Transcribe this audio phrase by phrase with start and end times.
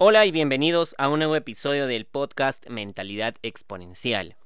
[0.00, 4.36] Hola y bienvenidos a un nuevo episodio del podcast Mentalidad Exponencial.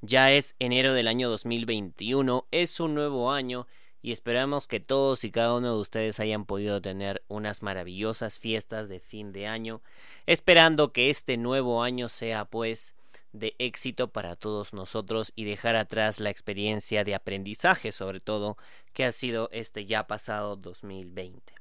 [0.00, 3.68] Ya es enero del año 2021, es un nuevo año
[4.02, 8.88] y esperamos que todos y cada uno de ustedes hayan podido tener unas maravillosas fiestas
[8.88, 9.80] de fin de año,
[10.26, 12.96] esperando que este nuevo año sea pues
[13.32, 18.58] de éxito para todos nosotros y dejar atrás la experiencia de aprendizaje sobre todo
[18.92, 21.54] que ha sido este ya pasado 2020.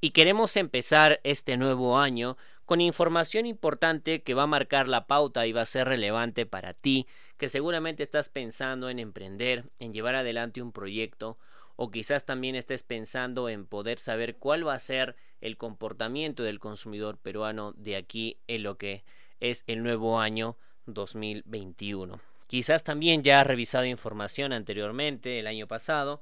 [0.00, 5.46] Y queremos empezar este nuevo año con información importante que va a marcar la pauta
[5.46, 7.06] y va a ser relevante para ti,
[7.38, 11.38] que seguramente estás pensando en emprender, en llevar adelante un proyecto,
[11.76, 16.58] o quizás también estés pensando en poder saber cuál va a ser el comportamiento del
[16.58, 19.04] consumidor peruano de aquí en lo que
[19.38, 20.56] es el nuevo año
[20.86, 22.20] 2021.
[22.48, 26.20] Quizás también ya has revisado información anteriormente el año pasado,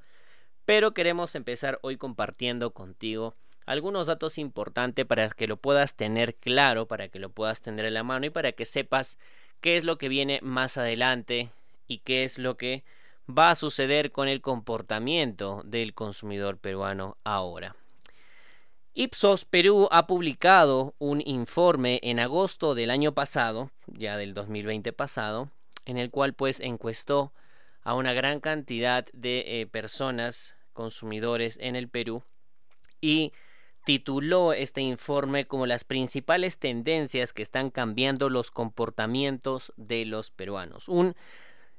[0.66, 3.34] pero queremos empezar hoy compartiendo contigo
[3.66, 7.94] algunos datos importantes para que lo puedas tener claro, para que lo puedas tener en
[7.94, 9.18] la mano y para que sepas
[9.60, 11.50] qué es lo que viene más adelante
[11.86, 12.84] y qué es lo que
[13.28, 17.74] va a suceder con el comportamiento del consumidor peruano ahora.
[18.92, 25.50] Ipsos Perú ha publicado un informe en agosto del año pasado, ya del 2020 pasado,
[25.84, 27.32] en el cual pues encuestó
[27.82, 32.22] a una gran cantidad de eh, personas consumidores en el Perú
[33.00, 33.32] y
[33.84, 40.88] tituló este informe como las principales tendencias que están cambiando los comportamientos de los peruanos.
[40.88, 41.14] Un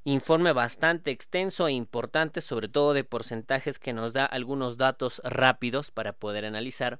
[0.04, 5.90] informe bastante extenso e importante, sobre todo de porcentajes que nos da algunos datos rápidos
[5.90, 7.00] para poder analizar,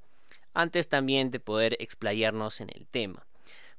[0.54, 3.28] antes también de poder explayarnos en el tema.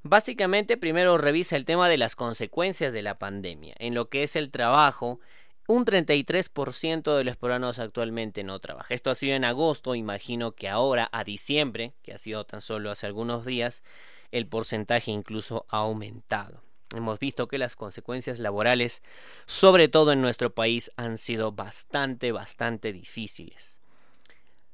[0.02, 4.36] Básicamente, primero revisa el tema de las consecuencias de la pandemia, en lo que es
[4.36, 5.18] el trabajo,
[5.68, 8.94] un 33% de los peruanos actualmente no trabaja.
[8.94, 12.90] Esto ha sido en agosto, imagino que ahora a diciembre, que ha sido tan solo
[12.90, 13.82] hace algunos días,
[14.30, 16.62] el porcentaje incluso ha aumentado.
[16.94, 19.02] Hemos visto que las consecuencias laborales,
[19.46, 23.80] sobre todo en nuestro país, han sido bastante, bastante difíciles.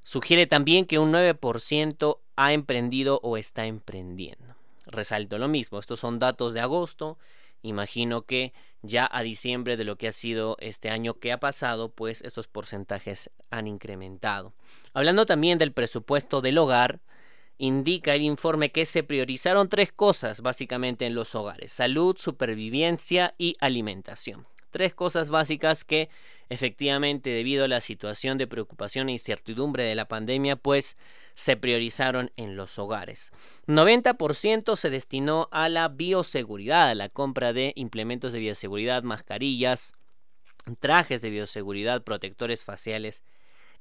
[0.02, 4.56] Sugiere también que un 9% ha emprendido o está emprendiendo.
[4.84, 7.18] Resalto lo mismo, estos son datos de agosto,
[7.62, 11.90] imagino que ya a diciembre de lo que ha sido este año que ha pasado,
[11.90, 14.52] pues estos porcentajes han incrementado.
[14.92, 17.00] Hablando también del presupuesto del hogar,
[17.58, 23.54] indica el informe que se priorizaron tres cosas básicamente en los hogares, salud, supervivencia y
[23.60, 24.46] alimentación.
[24.72, 26.08] Tres cosas básicas que
[26.48, 30.96] efectivamente debido a la situación de preocupación e incertidumbre de la pandemia pues
[31.34, 33.32] se priorizaron en los hogares.
[33.66, 39.92] 90% se destinó a la bioseguridad, a la compra de implementos de bioseguridad, mascarillas,
[40.80, 43.22] trajes de bioseguridad, protectores faciales,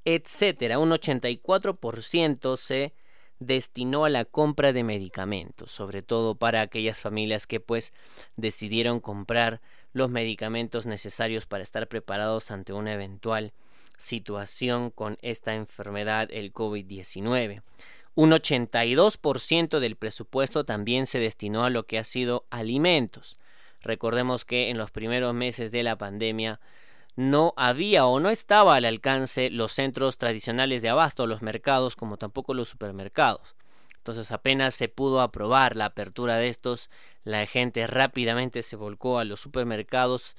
[0.04, 0.78] etcétera.
[0.78, 2.94] Un 84% se
[3.42, 7.92] destinó a la compra de medicamentos, sobre todo para aquellas familias que pues
[8.36, 9.62] decidieron comprar
[9.94, 13.54] los medicamentos necesarios para estar preparados ante una eventual
[13.98, 17.62] situación con esta enfermedad, el COVID-19.
[18.16, 23.38] Un 82% del presupuesto también se destinó a lo que ha sido alimentos.
[23.82, 26.60] Recordemos que en los primeros meses de la pandemia
[27.16, 32.18] no había o no estaba al alcance los centros tradicionales de abasto, los mercados, como
[32.18, 33.56] tampoco los supermercados.
[34.02, 36.90] Entonces apenas se pudo aprobar la apertura de estos,
[37.24, 40.36] la gente rápidamente se volcó a los supermercados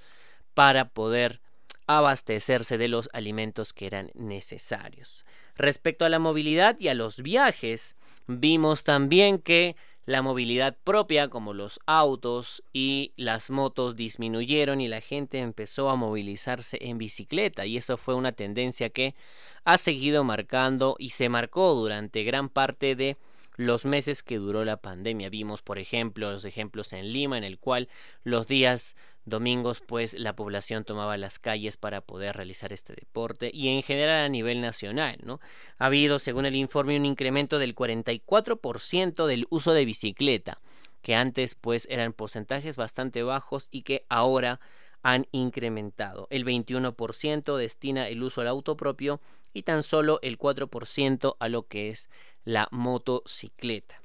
[0.52, 1.40] para poder
[1.86, 5.24] abastecerse de los alimentos que eran necesarios.
[5.54, 7.94] Respecto a la movilidad y a los viajes,
[8.26, 15.00] vimos también que la movilidad propia, como los autos y las motos, disminuyeron y la
[15.00, 17.64] gente empezó a movilizarse en bicicleta.
[17.64, 19.14] Y eso fue una tendencia que
[19.62, 23.16] ha seguido marcando y se marcó durante gran parte de
[23.56, 25.28] los meses que duró la pandemia.
[25.28, 27.88] Vimos, por ejemplo, los ejemplos en Lima, en el cual
[28.24, 33.68] los días domingos pues la población tomaba las calles para poder realizar este deporte y
[33.68, 35.41] en general a nivel nacional, ¿no?
[35.78, 40.60] Ha habido, según el informe, un incremento del 44% del uso de bicicleta,
[41.03, 44.60] que antes pues eran porcentajes bastante bajos y que ahora
[45.03, 46.27] han incrementado.
[46.30, 49.21] El 21% destina el uso al auto propio
[49.53, 52.10] y tan solo el 4% a lo que es
[52.45, 54.01] la motocicleta.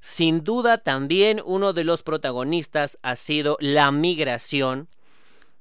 [0.00, 4.88] Sin duda también uno de los protagonistas ha sido la migración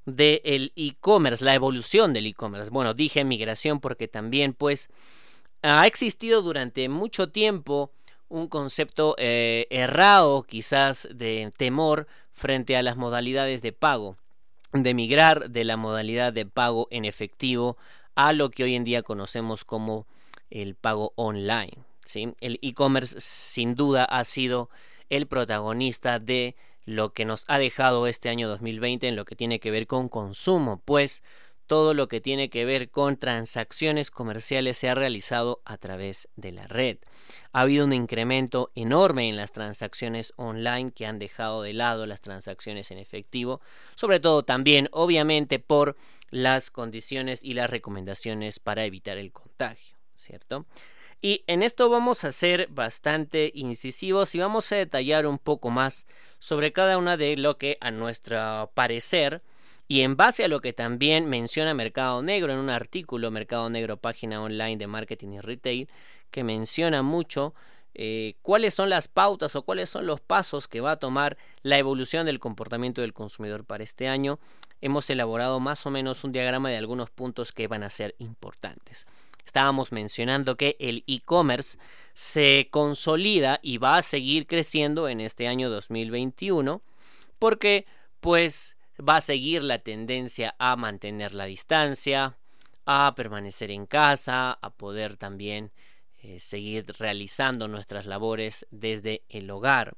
[0.05, 2.71] del e-commerce, la evolución del e-commerce.
[2.71, 4.89] Bueno, dije migración porque también pues
[5.61, 7.91] ha existido durante mucho tiempo
[8.29, 14.17] un concepto eh, errado quizás de temor frente a las modalidades de pago,
[14.73, 17.77] de migrar de la modalidad de pago en efectivo
[18.15, 20.05] a lo que hoy en día conocemos como
[20.49, 21.77] el pago online.
[22.41, 24.69] El e-commerce sin duda ha sido
[25.09, 26.55] el protagonista de
[26.85, 30.09] lo que nos ha dejado este año 2020 en lo que tiene que ver con
[30.09, 31.23] consumo, pues
[31.67, 36.51] todo lo que tiene que ver con transacciones comerciales se ha realizado a través de
[36.51, 36.97] la red.
[37.53, 42.21] Ha habido un incremento enorme en las transacciones online que han dejado de lado las
[42.21, 43.61] transacciones en efectivo,
[43.95, 45.95] sobre todo también obviamente por
[46.29, 50.65] las condiciones y las recomendaciones para evitar el contagio, ¿cierto?
[51.21, 56.07] Y en esto vamos a ser bastante incisivos y vamos a detallar un poco más
[56.39, 59.43] sobre cada una de lo que a nuestro parecer
[59.91, 63.97] y en base a lo que también menciona Mercado Negro en un artículo, Mercado Negro,
[63.97, 65.89] página online de marketing y retail,
[66.31, 67.53] que menciona mucho
[67.93, 71.77] eh, cuáles son las pautas o cuáles son los pasos que va a tomar la
[71.77, 74.39] evolución del comportamiento del consumidor para este año,
[74.79, 79.05] hemos elaborado más o menos un diagrama de algunos puntos que van a ser importantes.
[79.45, 81.77] Estábamos mencionando que el e-commerce
[82.13, 86.81] se consolida y va a seguir creciendo en este año 2021
[87.39, 87.85] porque
[88.21, 88.77] pues
[89.07, 92.37] va a seguir la tendencia a mantener la distancia,
[92.85, 95.71] a permanecer en casa, a poder también
[96.21, 99.97] eh, seguir realizando nuestras labores desde el hogar.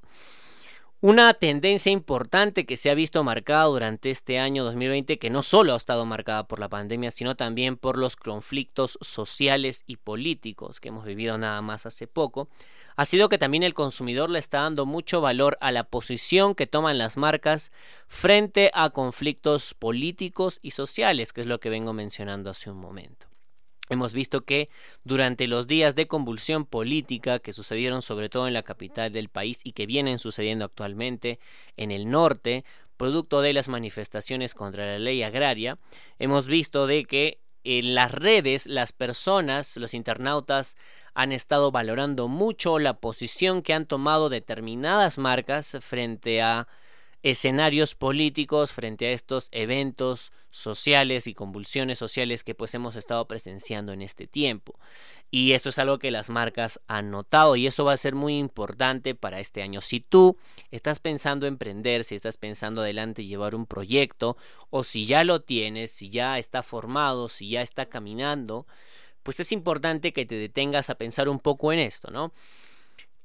[1.01, 5.73] Una tendencia importante que se ha visto marcada durante este año 2020, que no solo
[5.73, 10.87] ha estado marcada por la pandemia, sino también por los conflictos sociales y políticos que
[10.87, 12.47] hemos vivido nada más hace poco,
[12.95, 16.67] ha sido que también el consumidor le está dando mucho valor a la posición que
[16.67, 17.71] toman las marcas
[18.07, 23.27] frente a conflictos políticos y sociales, que es lo que vengo mencionando hace un momento.
[23.89, 24.67] Hemos visto que
[25.03, 29.59] durante los días de convulsión política que sucedieron sobre todo en la capital del país
[29.63, 31.37] y que vienen sucediendo actualmente
[31.75, 32.63] en el norte,
[32.95, 35.77] producto de las manifestaciones contra la ley agraria,
[36.17, 40.77] hemos visto de que en las redes las personas, los internautas,
[41.13, 46.67] han estado valorando mucho la posición que han tomado determinadas marcas frente a
[47.21, 53.93] escenarios políticos, frente a estos eventos sociales y convulsiones sociales que pues hemos estado presenciando
[53.93, 54.77] en este tiempo.
[55.35, 58.37] Y esto es algo que las marcas han notado y eso va a ser muy
[58.37, 59.81] importante para este año.
[59.81, 60.37] Si tú
[60.69, 64.37] estás pensando emprender, si estás pensando adelante llevar un proyecto
[64.69, 68.67] o si ya lo tienes, si ya está formado, si ya está caminando,
[69.23, 72.31] pues es importante que te detengas a pensar un poco en esto, ¿no?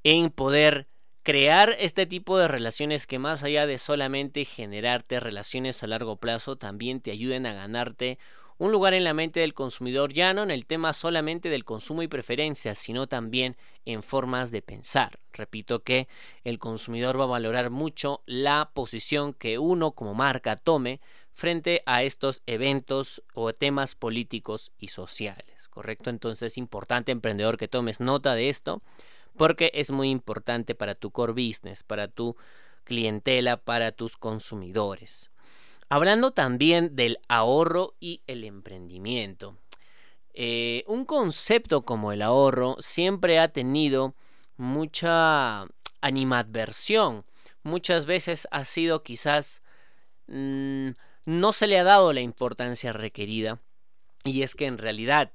[0.03, 0.87] En poder
[1.21, 6.55] crear este tipo de relaciones que más allá de solamente generarte relaciones a largo plazo,
[6.55, 8.17] también te ayuden a ganarte
[8.59, 12.03] un lugar en la mente del consumidor ya no en el tema solamente del consumo
[12.03, 15.17] y preferencias, sino también en formas de pensar.
[15.31, 16.09] Repito que
[16.43, 20.99] el consumidor va a valorar mucho la posición que uno como marca tome
[21.31, 26.09] frente a estos eventos o temas políticos y sociales, ¿correcto?
[26.09, 28.81] Entonces es importante, emprendedor, que tomes nota de esto
[29.37, 32.35] porque es muy importante para tu core business, para tu
[32.83, 35.31] clientela, para tus consumidores.
[35.89, 39.57] Hablando también del ahorro y el emprendimiento.
[40.35, 44.13] Eh, un concepto como el ahorro siempre ha tenido
[44.55, 45.65] mucha
[46.01, 47.25] animadversión.
[47.63, 49.63] Muchas veces ha sido quizás
[50.27, 50.89] mm,
[51.25, 53.59] no se le ha dado la importancia requerida
[54.23, 55.31] y es que en realidad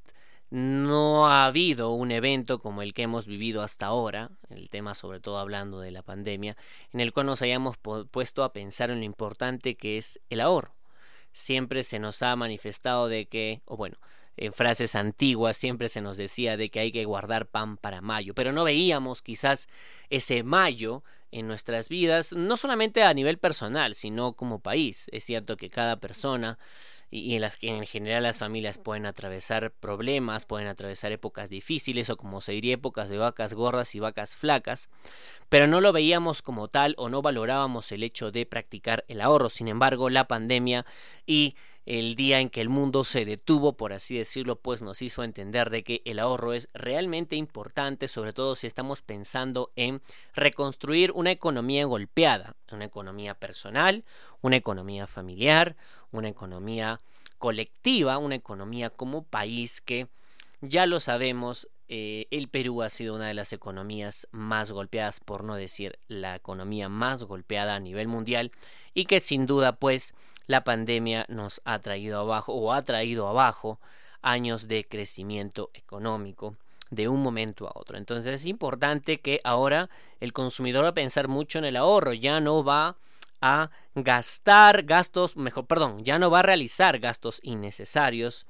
[0.54, 5.19] no ha habido un evento como el que hemos vivido hasta ahora, el tema sobre
[5.19, 6.56] todo hablando de la pandemia,
[6.93, 10.72] en el cual nos hayamos puesto a pensar en lo importante que es el ahorro.
[11.32, 13.96] Siempre se nos ha manifestado de que, o bueno,
[14.36, 18.32] en frases antiguas siempre se nos decía de que hay que guardar pan para mayo,
[18.32, 19.69] pero no veíamos quizás
[20.08, 21.02] ese mayo
[21.34, 25.08] en nuestras vidas, no solamente a nivel personal, sino como país.
[25.12, 26.58] Es cierto que cada persona
[27.10, 32.17] y en las en general las familias pueden atravesar problemas, pueden atravesar épocas difíciles o
[32.17, 34.91] como se diría épocas de vacas gordas y vacas flacas,
[35.48, 39.50] pero no lo veíamos como tal o no valorábamos el hecho de practicar el ahorro.
[39.50, 40.86] Sin embargo, la pandemia
[41.26, 45.22] y el día en que el mundo se detuvo, por así decirlo, pues nos hizo
[45.22, 50.00] entender de que el ahorro es realmente importante, sobre todo si estamos pensando en
[50.34, 54.05] reconstruir una economía golpeada, una economía personal,
[54.41, 55.76] una economía familiar,
[56.10, 57.00] una economía
[57.38, 60.08] colectiva, una economía como país que
[60.62, 65.44] ya lo sabemos, eh, el Perú ha sido una de las economías más golpeadas, por
[65.44, 68.53] no decir la economía más golpeada a nivel mundial,
[68.94, 70.14] y que sin duda pues
[70.46, 73.79] la pandemia nos ha traído abajo o ha traído abajo
[74.22, 76.56] años de crecimiento económico
[76.91, 77.96] de un momento a otro.
[77.98, 82.41] Entonces es importante que ahora el consumidor va a pensar mucho en el ahorro, ya
[82.41, 82.96] no va
[83.41, 88.46] a gastar gastos, mejor, perdón, ya no va a realizar gastos innecesarios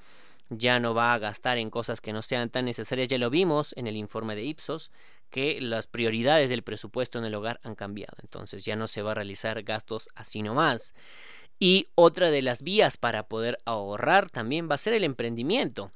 [0.51, 3.09] ya no va a gastar en cosas que no sean tan necesarias.
[3.09, 4.91] Ya lo vimos en el informe de Ipsos,
[5.31, 8.17] que las prioridades del presupuesto en el hogar han cambiado.
[8.23, 10.95] Entonces ya no se va a realizar gastos así nomás.
[11.59, 15.91] Y otra de las vías para poder ahorrar también va a ser el emprendimiento.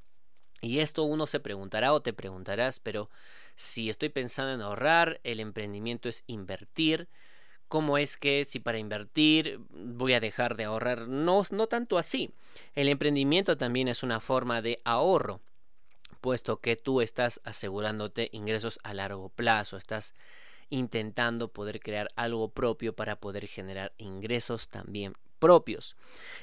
[0.60, 3.10] Y esto uno se preguntará o te preguntarás, pero
[3.54, 7.08] si estoy pensando en ahorrar, el emprendimiento es invertir.
[7.68, 11.06] ¿Cómo es que si para invertir voy a dejar de ahorrar?
[11.06, 12.30] No, no tanto así.
[12.74, 15.40] El emprendimiento también es una forma de ahorro,
[16.20, 20.14] puesto que tú estás asegurándote ingresos a largo plazo, estás
[20.70, 25.96] intentando poder crear algo propio para poder generar ingresos también propios.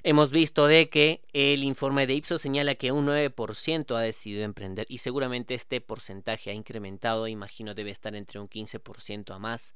[0.04, 4.86] Hemos visto de que el informe de Ipsos señala que un 9% ha decidido emprender
[4.90, 9.76] y seguramente este porcentaje ha incrementado, imagino debe estar entre un 15% a más,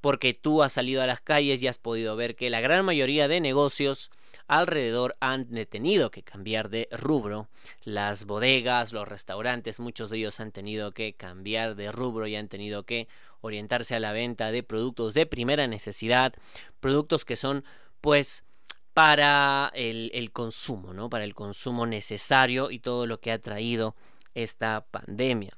[0.00, 3.28] porque tú has salido a las calles y has podido ver que la gran mayoría
[3.28, 4.10] de negocios
[4.46, 7.48] alrededor han tenido que cambiar de rubro.
[7.84, 12.48] Las bodegas, los restaurantes, muchos de ellos han tenido que cambiar de rubro y han
[12.48, 13.08] tenido que
[13.40, 16.34] orientarse a la venta de productos de primera necesidad,
[16.80, 17.64] productos que son
[18.04, 18.44] pues
[18.92, 21.08] para el, consumo, ¿no?
[21.08, 23.96] Para el consumo necesario y todo lo que ha traído
[24.34, 25.56] esta pandemia.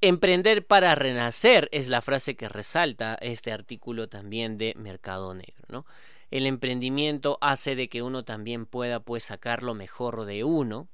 [0.00, 5.84] Emprender para renacer es la frase que resalta este artículo también de Mercado Negro.
[6.30, 10.86] El emprendimiento hace de que uno también pueda pues sacar lo mejor de uno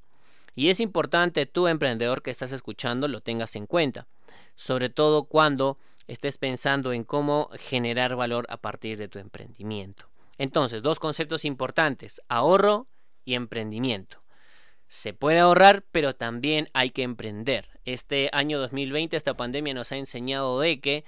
[0.54, 4.06] y es importante tú emprendedor que estás escuchando lo tengas en cuenta,
[4.54, 10.08] sobre todo cuando estés pensando en cómo generar valor a partir de tu emprendimiento.
[10.38, 12.88] Entonces, dos conceptos importantes, ahorro
[13.24, 14.22] y emprendimiento.
[14.88, 17.68] Se puede ahorrar, pero también hay que emprender.
[17.84, 21.04] Este año 2020, esta pandemia nos ha enseñado de que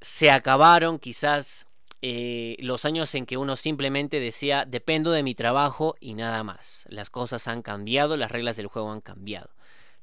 [0.00, 1.66] se acabaron quizás
[2.02, 6.86] eh, los años en que uno simplemente decía, dependo de mi trabajo y nada más.
[6.90, 9.55] Las cosas han cambiado, las reglas del juego han cambiado.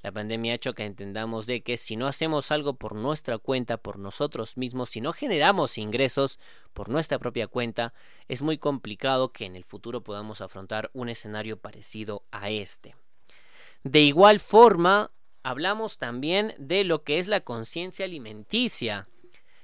[0.03, 3.77] La pandemia ha hecho que entendamos de que si no hacemos algo por nuestra cuenta,
[3.77, 6.39] por nosotros mismos, si no generamos ingresos
[6.73, 7.93] por nuestra propia cuenta,
[8.27, 12.97] es muy complicado que en el futuro podamos afrontar un escenario parecido a este.
[13.83, 19.07] De igual forma, hablamos también de lo que es la conciencia alimenticia.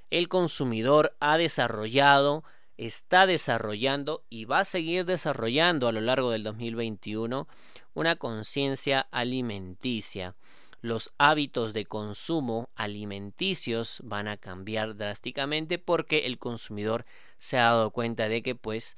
[0.10, 2.46] El consumidor ha desarrollado,
[2.80, 7.46] está desarrollando y va a seguir desarrollando a lo largo del 2021
[7.94, 10.36] una conciencia alimenticia.
[10.82, 17.06] Los hábitos de consumo alimenticios van a cambiar drásticamente porque el consumidor
[17.38, 18.96] se ha dado cuenta de que pues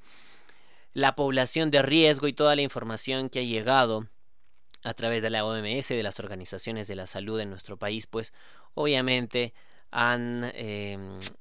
[0.93, 4.05] la población de riesgo y toda la información que ha llegado
[4.83, 8.31] a través de la OMS, de las organizaciones de la salud en nuestro país, pues
[8.75, 9.55] obviamente
[9.89, 10.99] han eh,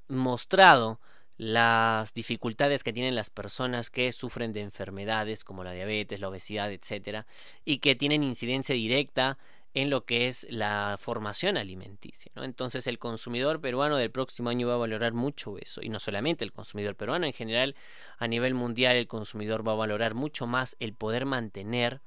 [0.08, 1.00] mostrado
[1.40, 6.70] las dificultades que tienen las personas que sufren de enfermedades como la diabetes, la obesidad,
[6.70, 7.26] etcétera,
[7.64, 9.38] y que tienen incidencia directa
[9.72, 12.30] en lo que es la formación alimenticia.
[12.36, 16.44] Entonces el consumidor peruano del próximo año va a valorar mucho eso, y no solamente
[16.44, 17.74] el consumidor peruano, en general
[18.18, 22.02] a nivel mundial el consumidor va a valorar mucho más el poder mantener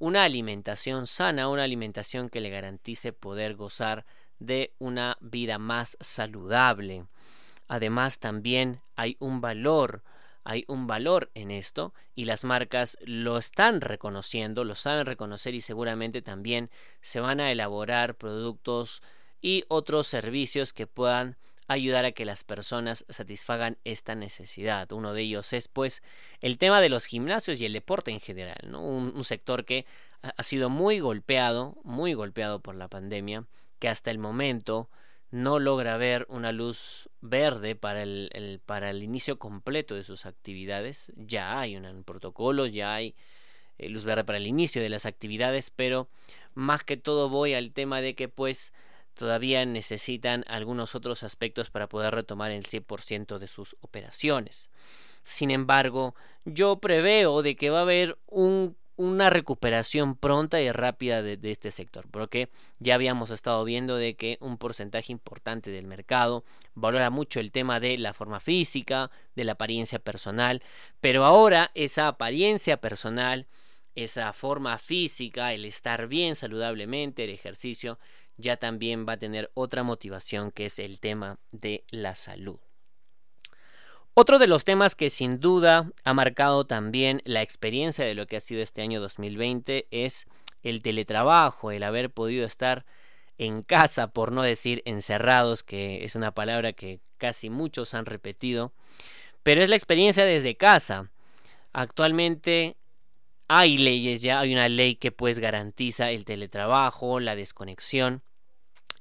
[0.00, 4.06] una alimentación sana, una alimentación que le garantice poder gozar
[4.40, 7.04] de una vida más saludable.
[7.68, 10.02] Además también hay un valor,
[10.42, 15.60] hay un valor en esto y las marcas lo están reconociendo, lo saben reconocer y
[15.60, 16.70] seguramente también
[17.02, 19.02] se van a elaborar productos
[19.40, 21.36] y otros servicios que puedan
[21.68, 24.90] ayudar a que las personas satisfagan esta necesidad.
[24.90, 26.02] Uno de ellos es pues
[26.40, 28.82] el tema de los gimnasios y el deporte en general, ¿no?
[28.82, 29.84] un, un sector que
[30.22, 33.44] ha sido muy golpeado, muy golpeado por la pandemia,
[33.78, 34.88] que hasta el momento
[35.30, 41.12] no logra ver una luz verde para el, para el inicio completo de sus actividades.
[41.16, 43.14] Ya hay un, protocolo, ya hay
[43.78, 46.08] eh, luz verde para el inicio de las actividades, pero
[46.54, 48.72] más que todo voy al tema de que pues
[49.14, 54.70] todavía necesitan algunos otros aspectos para poder retomar el 100% de sus operaciones.
[55.22, 61.22] Sin embargo, yo preveo de que va a haber un una recuperación pronta y rápida
[61.22, 62.50] de, este sector, porque
[62.80, 67.78] ya habíamos estado viendo de que un porcentaje importante del mercado valora mucho el tema
[67.78, 70.62] de la forma física, de la apariencia personal,
[71.00, 73.46] pero ahora esa apariencia personal,
[73.94, 78.00] esa forma física, el estar bien saludablemente, el ejercicio,
[78.36, 82.58] ya también va a tener otra motivación que es el tema de la salud.
[84.20, 88.36] Otro de los temas que sin duda ha marcado también la experiencia de lo que
[88.36, 90.26] ha sido este año 2020 es
[90.64, 92.84] el teletrabajo, el haber podido estar
[93.38, 98.72] en casa, por no decir encerrados, que es una palabra que casi muchos han repetido,
[99.44, 101.12] pero es la experiencia desde casa.
[101.72, 102.76] Actualmente
[103.46, 108.24] hay leyes ya, hay una ley que pues garantiza el teletrabajo, la desconexión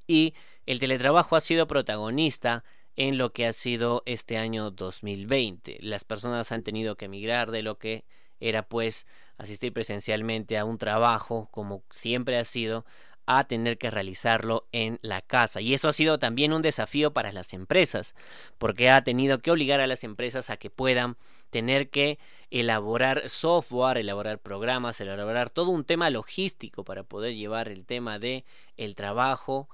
[0.05, 0.35] y
[0.67, 2.63] el teletrabajo ha sido protagonista
[2.97, 5.77] en lo que ha sido este año 2020.
[5.81, 8.03] Las personas han tenido que emigrar de lo que
[8.39, 12.85] era pues asistir presencialmente a un trabajo como siempre ha sido
[13.27, 15.61] a tener que realizarlo en la casa.
[15.61, 18.15] Y eso ha sido también un desafío para las empresas,
[18.57, 21.17] porque ha tenido que obligar a las empresas a que puedan
[21.49, 22.19] tener que
[22.51, 28.45] elaborar software, elaborar programas, elaborar todo un tema logístico para poder llevar el tema de
[28.77, 29.67] el trabajo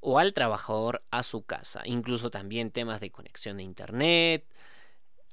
[0.00, 4.46] o al trabajador a su casa, incluso también temas de conexión de internet.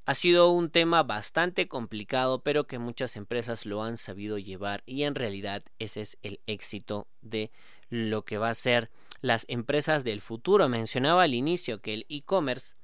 [0.06, 5.04] Ha sido un tema bastante complicado, pero que muchas empresas lo han sabido llevar y
[5.04, 7.52] en realidad ese es el éxito de
[7.90, 8.92] lo que va a ser
[9.22, 10.68] las empresas del futuro.
[10.68, 12.76] Mencionaba al inicio que el e-commerce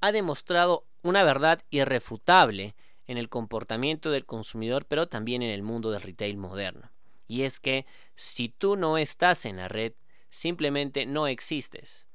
[0.00, 5.90] ha demostrado una verdad irrefutable en el comportamiento del consumidor, pero también en el mundo
[5.90, 6.92] del retail moderno.
[7.26, 9.92] Y es que si tú no estás en la red,
[10.30, 12.06] simplemente no existes.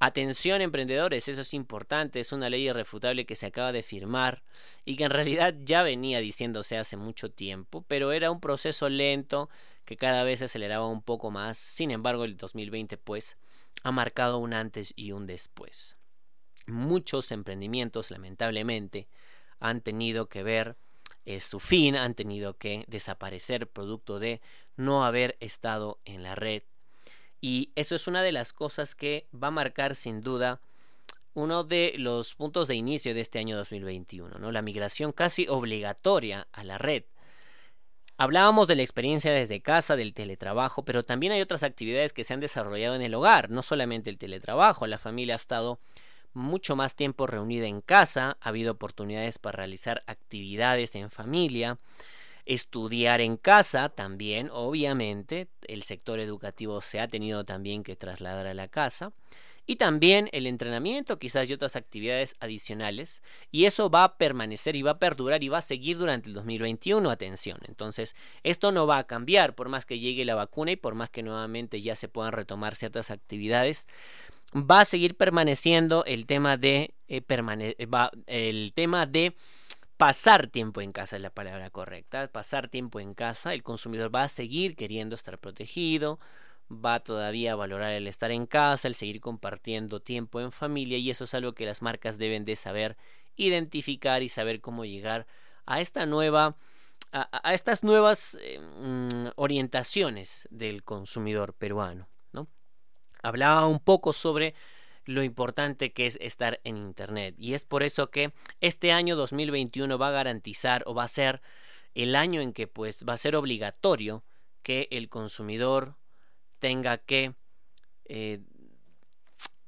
[0.00, 4.44] Atención emprendedores, eso es importante, es una ley irrefutable que se acaba de firmar
[4.84, 9.50] y que en realidad ya venía diciéndose hace mucho tiempo, pero era un proceso lento
[9.84, 11.58] que cada vez se aceleraba un poco más.
[11.58, 13.38] Sin embargo, el 2020 pues
[13.82, 15.96] ha marcado un antes y un después.
[16.66, 19.08] Muchos emprendimientos, lamentablemente,
[19.58, 20.76] han tenido que ver
[21.24, 24.40] eh, su fin, han tenido que desaparecer producto de
[24.76, 26.62] no haber estado en la red.
[27.40, 30.60] Y eso es una de las cosas que va a marcar sin duda
[31.34, 34.50] uno de los puntos de inicio de este año 2021, ¿no?
[34.50, 37.04] la migración casi obligatoria a la red.
[38.16, 42.34] Hablábamos de la experiencia desde casa, del teletrabajo, pero también hay otras actividades que se
[42.34, 45.78] han desarrollado en el hogar, no solamente el teletrabajo, la familia ha estado
[46.32, 51.78] mucho más tiempo reunida en casa, ha habido oportunidades para realizar actividades en familia,
[52.48, 58.54] estudiar en casa también, obviamente, el sector educativo se ha tenido también que trasladar a
[58.54, 59.12] la casa.
[59.66, 63.22] Y también el entrenamiento, quizás y otras actividades adicionales.
[63.50, 66.34] Y eso va a permanecer y va a perdurar y va a seguir durante el
[66.34, 67.10] 2021.
[67.10, 67.58] Atención.
[67.68, 71.10] Entonces, esto no va a cambiar por más que llegue la vacuna y por más
[71.10, 73.86] que nuevamente ya se puedan retomar ciertas actividades
[74.54, 77.22] va a seguir permaneciendo el tema de eh,
[78.26, 79.36] el tema de
[79.98, 84.22] pasar tiempo en casa es la palabra correcta pasar tiempo en casa el consumidor va
[84.22, 86.20] a seguir queriendo estar protegido
[86.70, 91.10] va todavía a valorar el estar en casa el seguir compartiendo tiempo en familia y
[91.10, 92.96] eso es algo que las marcas deben de saber
[93.36, 95.26] identificar y saber cómo llegar
[95.66, 96.56] a esta nueva
[97.10, 98.38] a, estas nuevas
[98.80, 102.06] mm, orientaciones del consumidor peruano
[103.22, 104.54] hablaba un poco sobre
[105.08, 107.34] lo importante que es estar en Internet.
[107.38, 111.40] Y es por eso que este año 2021 va a garantizar o va a ser
[111.94, 114.22] el año en que pues va a ser obligatorio
[114.62, 115.96] que el consumidor
[116.58, 117.32] tenga que
[118.04, 118.40] eh,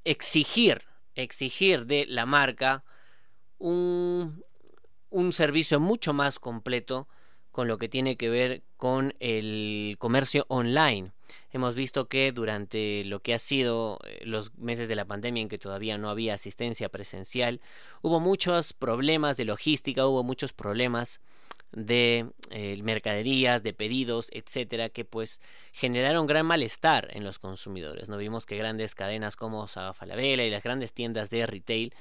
[0.05, 0.83] exigir,
[1.15, 2.83] exigir de la marca
[3.57, 4.45] un,
[5.09, 7.07] un servicio mucho más completo
[7.51, 11.13] con lo que tiene que ver con el comercio online.
[11.51, 15.49] Hemos visto que durante lo que ha sido eh, los meses de la pandemia en
[15.49, 17.61] que todavía no había asistencia presencial,
[18.01, 21.21] hubo muchos problemas de logística, hubo muchos problemas
[21.71, 25.39] de eh, mercaderías, de pedidos, etcétera, que pues
[25.71, 28.09] generaron gran malestar en los consumidores.
[28.09, 31.93] No vimos que grandes cadenas como Falabella y las grandes tiendas de retail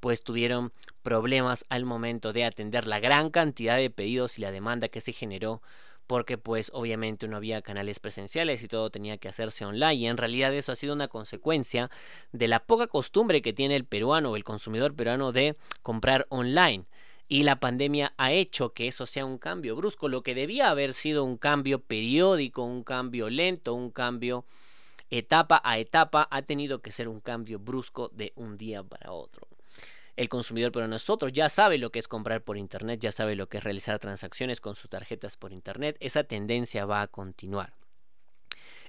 [0.00, 0.72] pues tuvieron
[1.02, 5.12] problemas al momento de atender la gran cantidad de pedidos y la demanda que se
[5.12, 5.62] generó
[6.06, 10.16] porque pues obviamente no había canales presenciales y todo tenía que hacerse online y en
[10.16, 11.90] realidad eso ha sido una consecuencia
[12.32, 16.84] de la poca costumbre que tiene el peruano o el consumidor peruano de comprar online.
[17.28, 20.92] Y la pandemia ha hecho que eso sea un cambio brusco, lo que debía haber
[20.92, 24.44] sido un cambio periódico, un cambio lento, un cambio
[25.10, 29.48] etapa a etapa, ha tenido que ser un cambio brusco de un día para otro
[30.16, 33.48] el consumidor, pero nosotros ya sabe lo que es comprar por Internet, ya sabe lo
[33.48, 35.96] que es realizar transacciones con sus tarjetas por Internet.
[36.00, 37.74] Esa tendencia va a continuar.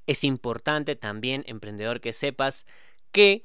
[0.05, 2.65] Es importante también, emprendedor, que sepas
[3.11, 3.43] que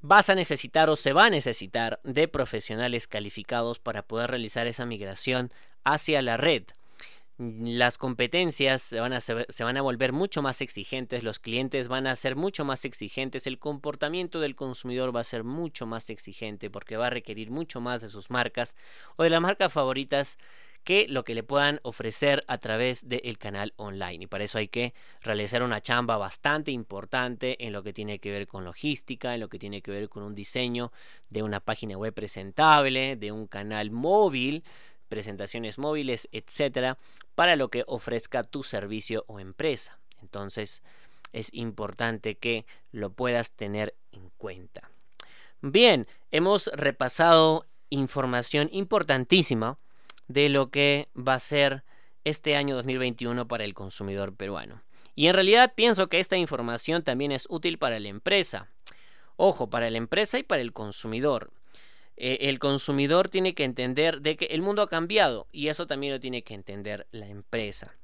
[0.00, 4.86] vas a necesitar o se va a necesitar de profesionales calificados para poder realizar esa
[4.86, 5.52] migración
[5.84, 6.64] hacia la red
[7.38, 12.08] las competencias se van, a se van a volver mucho más exigentes, los clientes van
[12.08, 16.68] a ser mucho más exigentes, el comportamiento del consumidor va a ser mucho más exigente
[16.68, 18.76] porque va a requerir mucho más de sus marcas
[19.16, 20.36] o de las marcas favoritas
[20.82, 24.24] que lo que le puedan ofrecer a través del canal online.
[24.24, 28.30] Y para eso hay que realizar una chamba bastante importante en lo que tiene que
[28.30, 30.90] ver con logística, en lo que tiene que ver con un diseño
[31.28, 34.64] de una página web presentable, de un canal móvil
[35.08, 36.98] presentaciones móviles, etcétera,
[37.34, 39.98] para lo que ofrezca tu servicio o empresa.
[40.20, 40.82] Entonces,
[41.32, 44.90] es importante que lo puedas tener en cuenta.
[45.60, 49.78] Bien, hemos repasado información importantísima
[50.28, 51.84] de lo que va a ser
[52.24, 54.82] este año 2021 para el consumidor peruano.
[55.14, 58.68] Y en realidad pienso que esta información también es útil para la empresa.
[59.36, 61.50] Ojo, para la empresa y para el consumidor.
[62.20, 66.12] Eh, el consumidor tiene que entender de que el mundo ha cambiado y eso también
[66.12, 67.94] lo tiene que entender la empresa.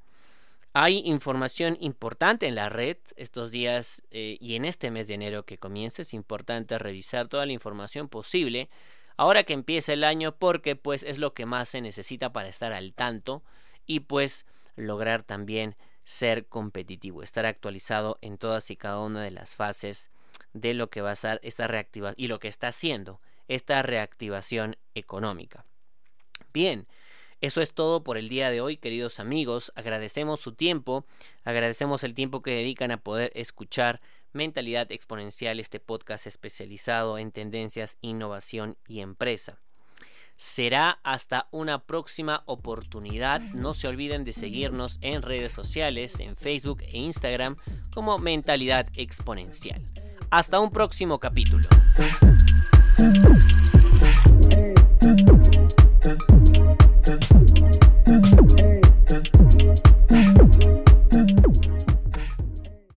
[0.71, 5.43] Hay información importante en la red estos días eh, y en este mes de enero
[5.43, 6.01] que comienza.
[6.01, 8.69] Es importante revisar toda la información posible
[9.17, 12.71] ahora que empieza el año porque pues es lo que más se necesita para estar
[12.71, 13.43] al tanto
[13.85, 14.45] y pues
[14.77, 15.75] lograr también
[16.05, 20.09] ser competitivo, estar actualizado en todas y cada una de las fases
[20.53, 24.77] de lo que va a ser esta reactivación y lo que está haciendo esta reactivación
[24.93, 25.65] económica.
[26.53, 26.87] Bien,
[27.41, 29.71] eso es todo por el día de hoy, queridos amigos.
[29.75, 31.05] Agradecemos su tiempo,
[31.43, 34.01] agradecemos el tiempo que dedican a poder escuchar
[34.33, 39.59] Mentalidad Exponencial, este podcast especializado en tendencias, innovación y empresa.
[40.37, 43.39] Será hasta una próxima oportunidad.
[43.39, 47.55] No se olviden de seguirnos en redes sociales, en Facebook e Instagram
[47.93, 49.85] como Mentalidad Exponencial.
[50.29, 51.69] Hasta un próximo capítulo.